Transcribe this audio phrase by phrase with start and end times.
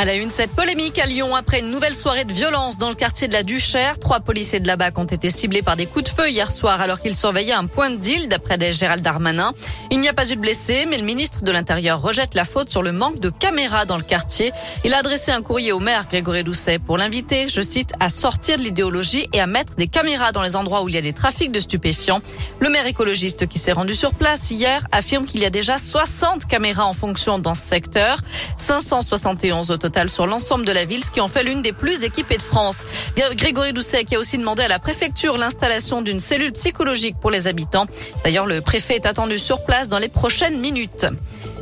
[0.00, 2.94] À la une, cette polémique à Lyon après une nouvelle soirée de violence dans le
[2.94, 3.98] quartier de la Duchère.
[3.98, 6.80] Trois policiers de la BAC ont été ciblés par des coups de feu hier soir
[6.80, 9.52] alors qu'ils surveillaient un point de deal d'après des Gérald Darmanin.
[9.90, 12.70] Il n'y a pas eu de blessés, mais le ministre de l'Intérieur rejette la faute
[12.70, 14.52] sur le manque de caméras dans le quartier.
[14.84, 18.56] Il a adressé un courrier au maire Grégory Doucet pour l'inviter, je cite, à sortir
[18.56, 21.12] de l'idéologie et à mettre des caméras dans les endroits où il y a des
[21.12, 22.22] trafics de stupéfiants.
[22.60, 26.46] Le maire écologiste qui s'est rendu sur place hier affirme qu'il y a déjà 60
[26.46, 28.16] caméras en fonction dans ce secteur,
[28.56, 32.04] 571 au total sur l'ensemble de la ville, ce qui en fait l'une des plus
[32.04, 32.86] équipées de France.
[33.32, 37.46] Grégory Doucet qui a aussi demandé à la préfecture l'installation d'une cellule psychologique pour les
[37.46, 37.86] habitants.
[38.24, 41.06] D'ailleurs, le préfet est attendu sur place dans les prochaines minutes.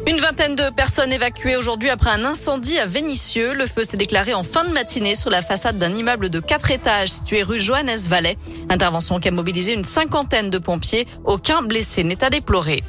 [0.07, 3.53] Une vingtaine de personnes évacuées aujourd'hui après un incendie à Vénissieux.
[3.53, 6.71] Le feu s'est déclaré en fin de matinée sur la façade d'un immeuble de quatre
[6.71, 8.39] étages situé rue Johannes Vallet.
[8.71, 11.07] Intervention qui a mobilisé une cinquantaine de pompiers.
[11.25, 12.83] Aucun blessé n'est à déplorer.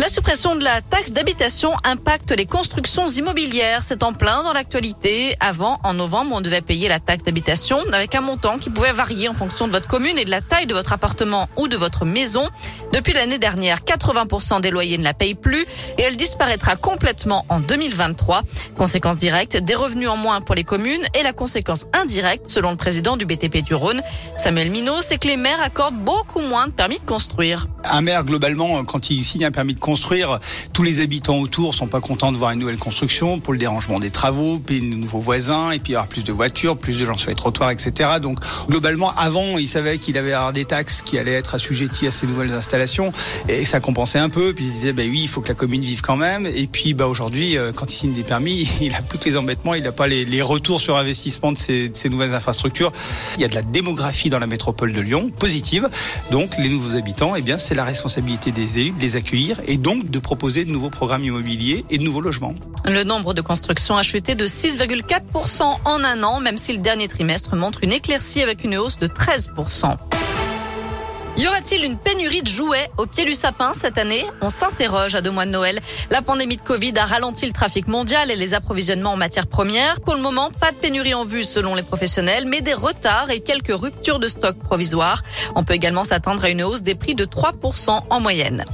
[0.00, 3.82] La suppression de la taxe d'habitation impacte les constructions immobilières.
[3.82, 5.34] C'est en plein dans l'actualité.
[5.40, 9.28] Avant, en novembre, on devait payer la taxe d'habitation avec un montant qui pouvait varier
[9.28, 12.04] en fonction de votre commune et de la taille de votre appartement ou de votre
[12.04, 12.48] maison.
[12.92, 15.62] Depuis l'année dernière, 80% des loyers ne la payent plus
[15.98, 18.42] et elle disparaîtra complètement en 2023.
[18.76, 22.76] Conséquence directe, des revenus en moins pour les communes et la conséquence indirecte, selon le
[22.76, 24.00] président du BTP du Rhône,
[24.36, 27.66] Samuel Minot, c'est que les maires accordent beaucoup moins de permis de construire.
[27.84, 29.87] Un maire, globalement, quand il signe un permis de construire,
[30.72, 33.98] tous les habitants autour sont pas contents de voir une nouvelle construction pour le dérangement
[33.98, 37.16] des travaux, payer de nouveaux voisins, et puis avoir plus de voitures, plus de gens
[37.16, 38.10] sur les trottoirs, etc.
[38.20, 42.10] Donc, globalement, avant, il savait qu'il avait avoir des taxes qui allaient être assujetties à
[42.10, 43.12] ces nouvelles installations,
[43.48, 44.52] et ça compensait un peu.
[44.52, 46.46] Puis il disait, bah oui, il faut que la commune vive quand même.
[46.46, 49.36] Et puis, bah aujourd'hui, euh, quand il signe des permis, il a plus que les
[49.36, 52.92] embêtements, il n'a pas les, les, retours sur investissement de ces, de ces nouvelles infrastructures.
[53.36, 55.88] Il y a de la démographie dans la métropole de Lyon, positive.
[56.30, 59.77] Donc, les nouveaux habitants, eh bien, c'est la responsabilité des élus de les accueillir et
[59.78, 62.54] donc de proposer de nouveaux programmes immobiliers et de nouveaux logements.
[62.84, 67.08] Le nombre de constructions a chuté de 6,4% en un an, même si le dernier
[67.08, 69.96] trimestre montre une éclaircie avec une hausse de 13%.
[71.38, 74.26] Y aura-t-il une pénurie de jouets au pied du sapin cette année?
[74.40, 75.78] On s'interroge à deux mois de Noël.
[76.10, 80.00] La pandémie de Covid a ralenti le trafic mondial et les approvisionnements en matières premières.
[80.00, 83.38] Pour le moment, pas de pénurie en vue selon les professionnels, mais des retards et
[83.38, 85.22] quelques ruptures de stock provisoires.
[85.54, 88.64] On peut également s'attendre à une hausse des prix de 3% en moyenne.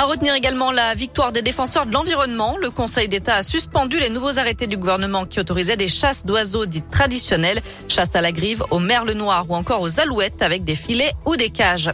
[0.00, 2.56] À retenir également la victoire des défenseurs de l'environnement.
[2.56, 6.64] Le Conseil d'État a suspendu les nouveaux arrêtés du gouvernement qui autorisaient des chasses d'oiseaux
[6.64, 10.74] dites traditionnelles, chasse à la grive, aux merles noires ou encore aux alouettes avec des
[10.74, 11.90] filets ou des cages.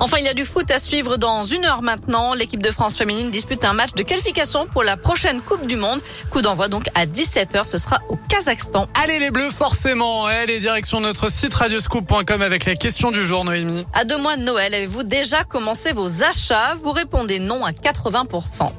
[0.00, 2.32] Enfin, il y a du foot à suivre dans une heure maintenant.
[2.34, 6.00] L'équipe de France féminine dispute un match de qualification pour la prochaine Coupe du Monde.
[6.30, 7.64] Coup d'envoi donc à 17h.
[7.66, 8.86] Ce sera au Kazakhstan.
[9.02, 10.26] Allez les Bleus, forcément.
[10.26, 13.86] Allez, direction notre site radioscoop.com avec la question du jour, Noémie.
[13.92, 16.74] À deux mois de Noël, avez-vous déjà commencé vos achats?
[16.82, 18.72] Vous répondez non à 80%.